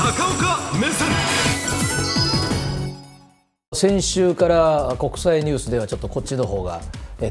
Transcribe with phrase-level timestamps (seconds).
[0.00, 1.08] 高岡目線。
[3.74, 6.80] 先週から国際ニュースではちょっとこっちの方が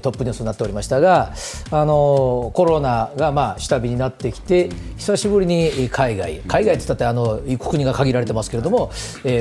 [0.02, 1.34] トップニュースになっておりましたが、
[1.72, 8.92] あのコロナがまあ下火になってきて、久しぶりに海外、海外って言ったってあの行く国が限られてますけれども、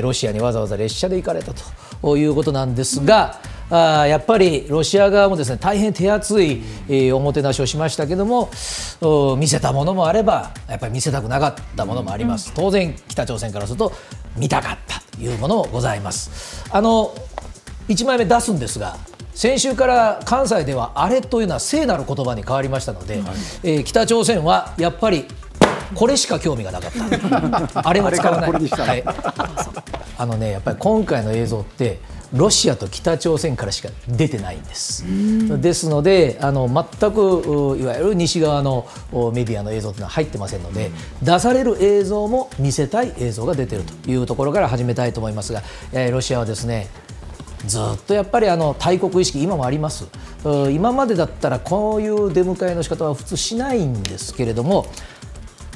[0.01, 1.53] ロシアにわざわざ列車で行かれた
[2.01, 3.39] ということなんですが、
[3.71, 8.49] あーやっぱりロシア側もですね大変手厚い、えーおもてなしをしましたけども、
[9.01, 13.91] お見せたものもあれば、やっぱり見せたくなかったものもあります、当然、北朝鮮からすると、
[14.37, 16.63] 見たかったというものもございます。
[16.71, 17.13] あの
[17.87, 18.97] 1枚目出すんですが
[19.33, 23.23] 先週から関西ではあれというのは聖なる言葉に変わりましたので、
[23.63, 25.25] えー北朝鮮はやっぱり
[25.95, 27.81] これしか興味がなかった。
[27.87, 28.51] あれは使わない。
[28.51, 29.03] はい、
[30.17, 31.99] あのねやっぱり今回の映像って
[32.33, 35.03] ロシアと北朝鮮からしか出てないんです。
[35.61, 40.91] ですのであの全くういわゆる西側のおメディアの映像というのは入ってませんので、
[41.23, 46.87] 出される映像も見せたい映像が出ているというところから始めたいと思いますが、えーロシアはですね
[47.65, 50.07] ずっとやっぱりあの大国意識、今もあります、
[50.45, 54.85] う今までだったらこういう出迎えの仕方は普通しないんですけれども、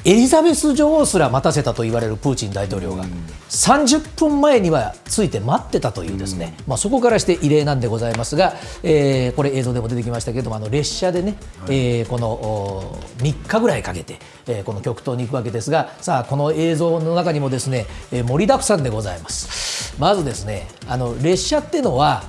[0.06, 3.04] エリザベス女王すら待たせたと言われるプーチン大統領が、
[3.48, 8.52] 30分前にはついて待ってたという、ですね、まあ、そこからして異例なんでございますが、
[8.82, 11.36] えーこれ、映像でも出てきましたけれども、あの列車でね、
[11.68, 19.94] えーこのお3日ぐらいかけて、えーこの極東に行くわけですが、さあ、この映像の中にもですね、えー盛りだくさんでございます。
[19.98, 22.24] まずですね、あの列車ってのは、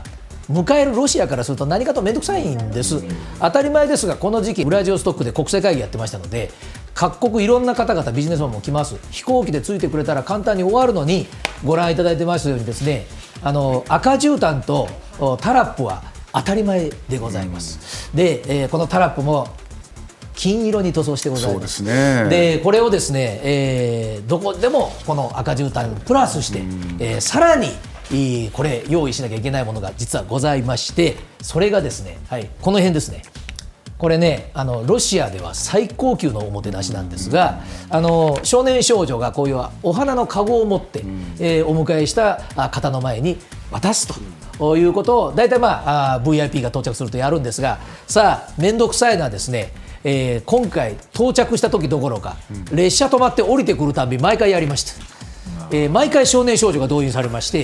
[0.51, 3.03] 迎えるロシアからすると何かと面倒くさいんです、
[3.39, 6.51] 当たり前ですが、この時期、ウラジオストックで国際会議やってましたので、
[6.95, 11.27] 各国いろんな方々、ビジネスマンも来ます、飛行機でついてくれたら簡単に終わるのに、
[11.63, 13.05] ご覧いただいてますように、ですね
[13.43, 14.88] あの赤絨毯と
[15.19, 18.09] おタラップは当たり前でございます。
[18.16, 19.49] で、えーこのタラップも
[20.33, 21.61] 金色に塗装してございます。
[21.61, 22.29] ですね。
[22.29, 26.59] でこれをですね、えーどこでもこの赤絨毯プラスして、
[26.99, 27.67] えーさらに
[28.11, 33.23] いいこれ用意しなきゃいけないものが実はございましてそれがですね、はい、この辺ですね
[33.97, 41.03] これねあのロシアでは最高級のおもてなしなんですが、あの少年少女がこういうお花の籠を持って、
[41.39, 43.38] えーお迎えしたあ方の前に
[43.72, 44.07] 渡す
[44.57, 49.72] ということを大体、まあ、あー VIP が到着するとやるんですがさあ面倒くさいのはですね
[50.03, 52.35] えー今回到着した時どころか、
[52.73, 55.14] 列車止まって降りてくるたび毎回やりました。
[55.71, 57.63] えー毎回少年少女が動員されまして、え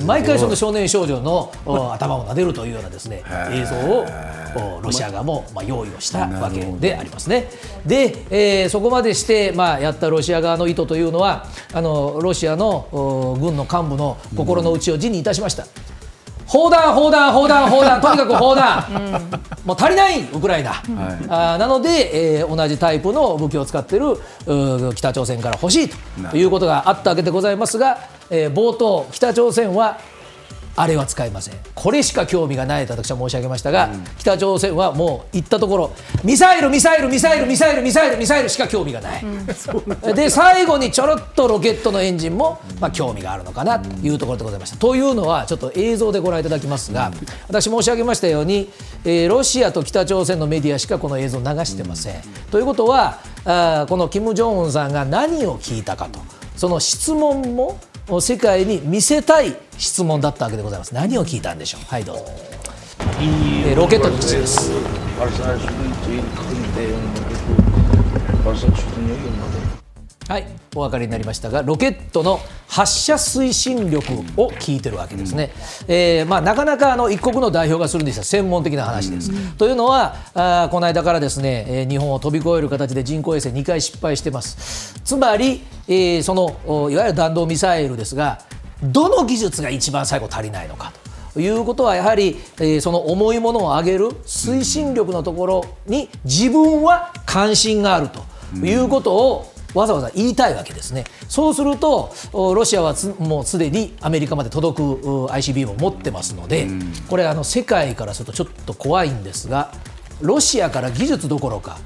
[0.00, 4.06] ー毎回その少年少女のお頭を撫でるというようなですね映像を
[4.78, 7.50] おロシア側もまあ用意をしたわけでありますね。
[7.86, 15.66] で、えーそこまでしてまあやったロシア側の意図というのはあのロシアのお軍の幹部の心の内を辞にいたしました。
[16.50, 18.84] 砲弾、砲弾、砲弾、砲弾、 とにかく砲弾、
[19.64, 20.72] もう足りない、ウクライナ、
[21.28, 24.18] あーなので、えー同じタイプの武器を使っている
[24.94, 25.88] 北朝鮮から欲しい
[26.30, 27.98] ということがあったわけでございますが、
[28.30, 29.98] えー冒頭、北朝鮮は
[30.76, 35.90] あれは使いません、これしか興味がないと私は申し上げましたが、北朝鮮はもう行ったところ、
[36.24, 39.24] ミサイル、ミサイル、ミサイル、ミサイル、ミサイル、ミサイルしか興味がない。
[40.14, 44.76] で最後にちょろっとロケットのエンジンも、まあ、興味があるのかなというところでございました。
[44.76, 47.12] というのはちょっと映像でご覧いただきますが、
[47.48, 48.70] 私申し上げましたように、
[49.04, 52.14] えーロシアと北朝鮮のメディアしかこの映像を流してません。
[52.50, 56.20] ということはあーこのキム・ジョンウンさんが何を聞いたかと
[56.56, 57.78] その質問も
[58.18, 60.94] 世界に見せたい質問だったわけでございます。
[60.94, 61.84] 何を聞いたんでしょう？
[61.86, 62.24] はいどうぞ。
[63.20, 64.70] えーロケットの基地です。
[70.30, 70.46] はい、
[70.76, 75.50] お分かりになりましたが、ロケットの発射推進力を聞いてるわけですね、
[75.88, 79.32] えーまあ、なかなかあの一国の代表がするにしては専門的な話です。
[79.56, 84.94] というのは、あーこの間からですね、えー日本を飛び越える形で人工衛星2回失敗してます。
[85.02, 88.38] つまり、えーそのおいわゆる弾道ミサイルですが、
[88.84, 90.92] どの技術が一番最後足りないのか
[91.34, 91.40] と。
[91.40, 98.20] いうことはやはり、えーその重いものを上げる推進力のところに自分は関心があると
[98.64, 101.04] いうことをわざわざ言いたいわけですね。
[101.28, 106.68] そうするとおロシアはつもうすでにアメリカまで届くう ICBM を持ってますので、
[107.08, 109.72] これあの世界からするとちょっと怖いんですが。
[110.22, 111.78] ロシアから技術どころか、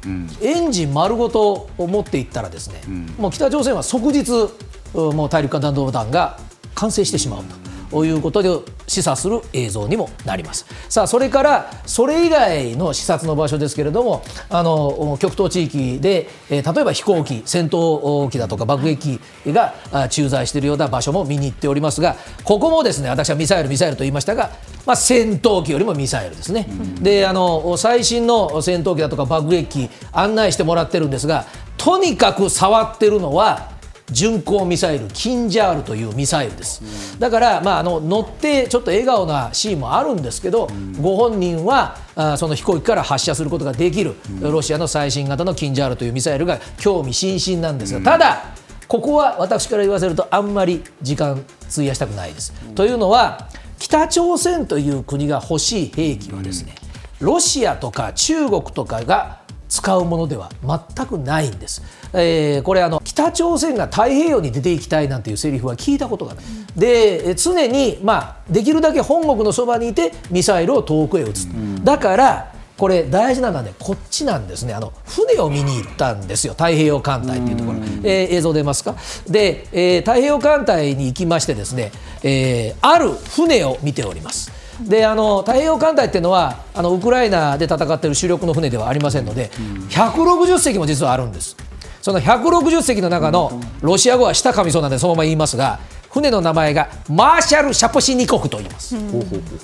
[0.43, 2.83] エンジン丸ごとを持っていったらですね、
[3.17, 4.51] もう北朝鮮は即日
[4.93, 6.41] うもう大陸間弾道弾が
[6.75, 7.55] 完成してしまうと
[8.03, 8.49] いうことで
[8.87, 10.67] 示唆する映像にもなります。
[10.89, 19.75] さあそれからそれ以外の視察の場所ですけれどもあの極東地域で、え例えば飛行機戦闘機だとか爆撃機が
[20.11, 24.51] 駐在しているような場所も見に行っておりますがここもですね私はミサイルミサイルと言いましたが、
[24.87, 26.67] まあ、戦闘機よりもミサイルですね、
[27.01, 31.47] であの最新の戦闘機だとか爆撃機案内してもらってるんですが
[31.77, 33.74] とにかく触ってるのは
[34.11, 37.19] 巡航ミサイルキンジャールというミサイルです。
[37.19, 40.69] だから、まあ、あの乗ってちょっと笑顔なシーンもあるんですけど、
[41.01, 44.15] ご本人はあその飛行機から発射することができる。
[44.41, 48.45] ロシアの最新型のキンジャールというミサイルが興味津々なんですがただ
[48.87, 52.53] ここは私から言わせるとあんまり時間費やしたくないです。
[52.75, 53.49] というのは
[53.79, 56.75] 北朝鮮という国が欲しい兵器はですね、
[57.21, 61.83] ロシアとか中国とかが使うものでは全くないんです。
[62.15, 66.45] えー、これあの北朝鮮が太平洋に出ていきたいなんていうセリフは聞いたことがない。
[66.77, 71.49] で常にまあできるだけ本国のそばにいてミサイルを遠くへ撃つ。
[71.85, 74.75] だからこれ大事なのはねこっちなんですね。
[74.75, 76.55] あの船を見に行ったんですよ。
[76.55, 78.95] 太平洋艦隊っていうところ、えー、映像出ますか？
[79.29, 84.51] で、えー、太平洋艦隊に行きましてですね、えー、ある船を見ております。
[84.83, 89.51] であの太平洋艦隊っていうのはあのウクライナで戦っている主力の船ではありませんので
[89.91, 91.57] 160隻も実はあるんです
[92.05, 95.81] その160隻の中のロシア語は下噛みそうなんでそのまま言いますが
[96.11, 99.11] 船の名前がマーシャル・シャポシニコフと言います、うん、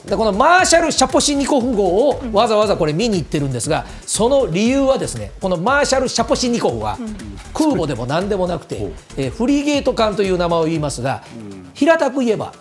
[0.06, 6.96] でこのマーシャル・シャポシニコフ号をわざわざこれ見に行ってるんですがその理由はですねこのマーシャル・シャポシニコフは
[7.52, 11.22] 空母でも何でもなくて、えー、フリーゲート艦という名前を言いますが
[11.75, 12.54] 平たく言えば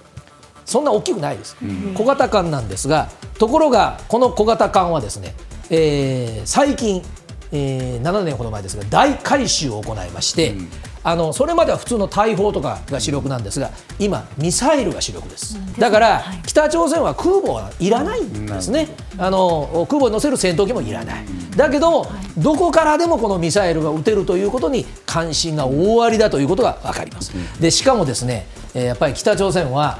[0.65, 1.55] そんな大きくないです、
[1.95, 3.09] 小型艦なんですが
[3.39, 5.33] ところがこの小型艦はですね、
[5.69, 7.01] えー、最近
[7.51, 10.67] えー、7年ほど前ですが大改修を行いまして、うん、
[11.03, 21.25] あのそれまでは普通の大砲とかが主力なんですが今、ミサイルが主力です、うん、だから、はい、北朝鮮は空母はいらないんですね、あの空母に乗せる戦闘機もいらない、
[21.55, 22.09] だけども、はい、
[22.41, 27.33] どこからでもこのミサイルが撃てるということに関心が大ありだということが分かります。
[27.59, 29.99] でしかもですね、えー、やっぱり北朝鮮は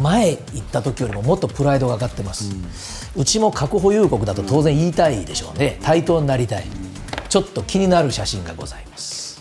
[0.00, 2.50] 前行った時よりももっとプライドが上がってます、
[3.16, 6.64] う、ちも核保有国だと当然言いたいでしょうね、対等になりたい、
[7.28, 9.40] ちょっと気になる写真がございます。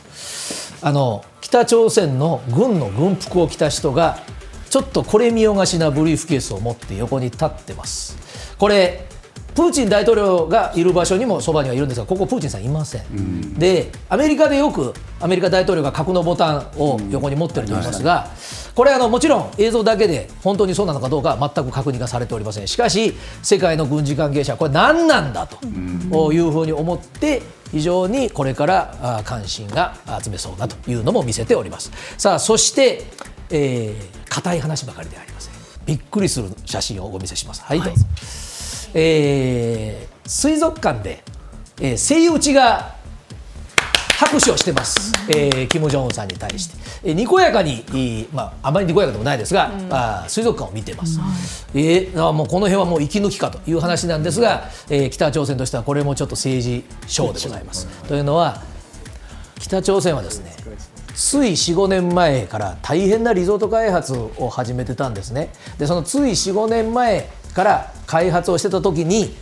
[0.81, 4.19] あの北朝鮮の軍の軍服を着た人が
[4.69, 8.18] ちょっとこれ見よがしなブリーフケースを持って横に立ってます。
[8.57, 9.07] これ
[9.60, 18.30] プーチン大統領がいる場所にもそばにはいるんですが、ここ、プーチンさんいません、うん、でアメリカでよくアメリカ大統領が核のボタンを横に持ってると言いますが、
[18.74, 23.14] これあの、もちろん映像だけで本当にそうなのかどうかは全く確認がされておりません、しかし、
[23.44, 27.42] 世界の軍事関係者、これ、何なんだというふうに思って、
[27.74, 31.92] 非常にこれから関心が集めそうだというのも見せております。
[32.18, 33.04] さあそして、
[33.50, 35.54] えー、硬い話ばかりではありません。
[35.86, 37.62] びっくりする写真をお見せします。
[37.62, 38.06] はい、どうぞ。
[38.90, 41.24] はいえー、水族館で、
[41.80, 42.96] えー、セイウチが
[44.20, 51.20] 拍手をしてます、えー、キム・ジョンウンさんに対して、えー、にこやかに、まあ、あまりにこやかでもないですが、うん、あ水族館を見てます、
[51.74, 57.88] うん、えー、あもうこの辺はもう息抜きかという話なんですが、えー、北朝鮮としてはこれもちょっと政治ショーでございます。
[58.08, 58.62] というのは
[59.60, 60.56] 北朝鮮はですね
[61.16, 65.50] つい4、5年前から大変なリゾート開発を始めてたんですね。
[65.78, 69.36] でそのつい4、5年前から開発をしてた時に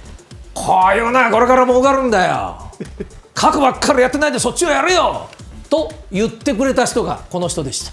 [0.53, 2.57] こういうなこれから儲かるんだよ。
[3.33, 5.27] 核ばっかりやってないでそっちをやるよ。
[5.69, 7.83] と言ってくれた人がこの人でし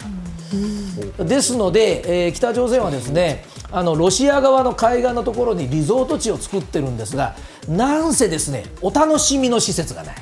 [1.19, 1.25] た。
[1.25, 7.34] ですので、えー、北朝鮮はですねあのロシア側の海岸のところにリゾート地を作ってるんですが
[7.69, 10.14] なんせですねお楽しみの施設がない、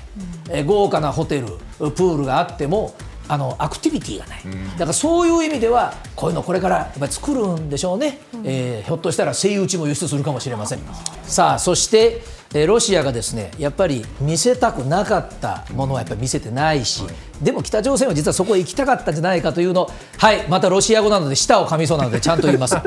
[0.48, 1.46] えー、豪華なホテル
[1.78, 2.94] プールがあっても
[3.28, 10.84] あのアクティビティがない、うん、だからそういう意味ではこういうのこれからやっぱり作るんでしょうね、うん、えー、ひょっとしたらセイウチも輸出するかもしれません、うん、
[11.24, 12.22] さあそして
[12.54, 17.02] えロシアがですねやっぱり見せたくなかったものはやっぱり見せてないし、
[17.40, 19.88] でも北朝鮮は実はそこへ行きたかったんじゃないかというの
[20.18, 22.76] はいまたロシア語なので舌を噛みそうなのでちゃんと言います。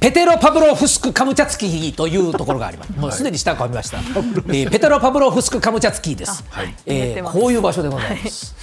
[0.00, 2.92] ペテロ・パブロフスク・カムチャツキーというところがあります。
[2.96, 8.61] もうすでに舌を噛みました、えー、ペテロ・パブロフスク・カムチャツキーです、はい、えー、こういう場所でございます、はい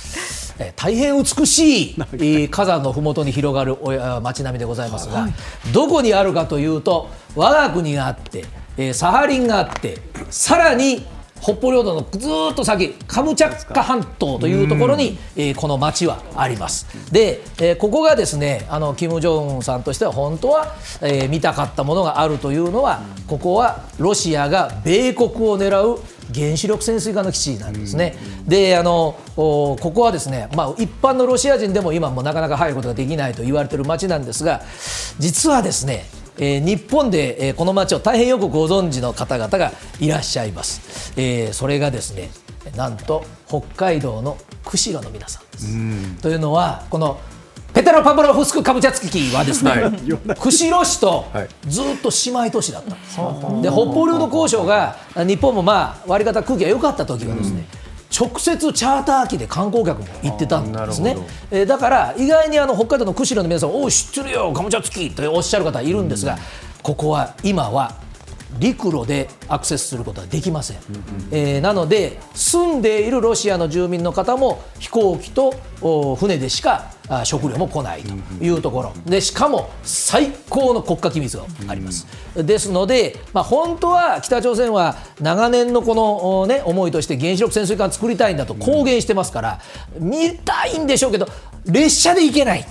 [0.75, 3.77] 大変美しい火山のふもとに広がる
[4.21, 5.27] 街並みでございますが、
[5.73, 9.97] どこにあるかというと我が国があってサハリンがあって
[10.29, 11.05] さらに
[11.41, 16.88] 北方領土のずっと先カムチャッカ半島というところに、えー、この町はあります。
[17.12, 26.00] で、えー、ここがですねあのキム・ジョンウンさんとしては本当は、えー、見たかったものがあるというのはここはロシアが米国を狙う
[26.34, 28.15] 原子力潜水艦の基地なんですね。
[28.48, 34.62] であのここはですね、まあ、一般のロシア人でも今もなかなか入ることができないと言われている町なんですが
[35.17, 36.05] 実はですね
[36.39, 42.29] えー、日本で、えー、この町を大変よくご存知の方々がいらっしゃいます、えー、それがですね
[42.75, 46.22] なんと北海道の釧路の皆さんです。
[46.22, 47.19] というのはこの
[47.74, 51.25] ペテロ・パブロフスク・カムチャツキはですね、はい、釧路市と
[51.67, 57.65] ずっと姉妹都市だったんです、はい、で北方領土交渉が日本もまあ割り方空気が良かった時はですね、
[58.17, 61.15] 直接チャーター機で観光客も行ってたんですね、
[61.51, 66.37] えー、だから意外にあの北海道の釧路の皆さん、おお、知ってるよ、カムチャ付きとおっしゃる方いるんですが、
[66.81, 67.95] ここは今は
[68.57, 70.77] 陸路でアクセスすることはできません、
[71.31, 75.53] えー、なので住んでいるロシアの住民の方も飛行機と
[76.15, 76.91] 船でしか
[77.23, 78.13] 食料も来ないと
[78.43, 89.59] いうところでしかも最高の国家機密があります、ですので、まあ、本当は北朝鮮は長年のこの、ね、思いとして原子力潜水艦作りたいんだと公言してますから
[89.99, 91.27] 見たいんでしょうけど
[91.65, 92.65] 列車で行けない。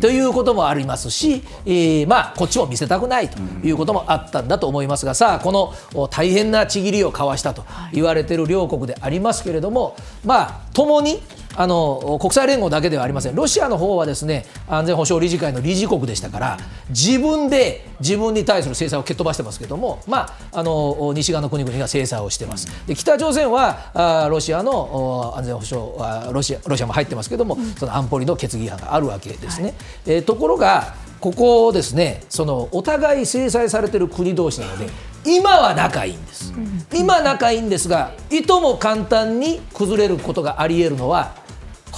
[0.00, 11.22] ということもありますし、えー、まあ、こっちも見せたくないということもあったんだと思いますが、さあ、この大変なちぎりを交わしたと言われている両国でありますけれども、まあ、共に
[11.56, 29.68] あの国際連合だけではありません、ロシアの方はですね安全保障理事会の理事国でしたから、自分で自分に対する制裁を蹴っ飛ばしてますけれども、まあ、あの西側の国々が制裁をしてます、で北朝鮮はあロシアの安全保障あロシア、ロシアも入ってますけれども、その安保理の決議違反があるわけですね。
[29.68, 29.74] はい、
[30.06, 34.88] えー、ところがここですねそのお互い制裁されてる国同士なので
[35.26, 36.54] 今は仲いいんです、
[36.94, 41.34] 今仲いいんですがいとも簡単に崩れることがありえるのは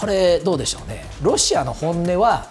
[0.03, 1.05] これどうでしょうね。
[1.23, 2.49] ロシアの本音は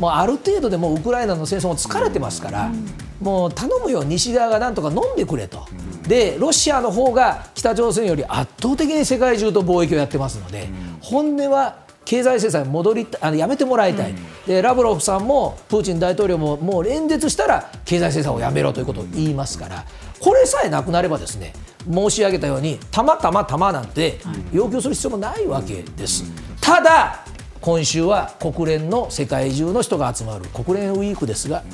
[0.00, 2.72] もうある程度でもウクライナの戦争も疲れてますから、
[3.20, 5.68] もう頼むよ西側がなんとか飲んでくれと。
[6.08, 10.68] でロシアの方が北朝鮮より圧倒的に世界中と貿易をやってますので、
[11.00, 19.84] 本音は経済制裁戻りあのやめてもらいたい、うん、でラブロフさんもプーチン大統領ももう演説したら経済制裁をやめろということを言いますから
[20.18, 21.52] これさえなくなればですね
[21.88, 24.18] 申し上げたようにたまたまたまなんて
[24.52, 26.49] 要求する必要もないわけです。
[26.70, 27.24] ただ
[27.60, 31.64] 今週は国連の世界中の人が集まる国連ウィークですが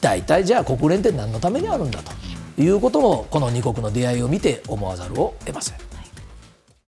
[0.00, 2.12] 大体じゃあ国連って何のためにあるんだと
[2.62, 5.89] いうこともこの2国の出会いを見て思わざるを得ません。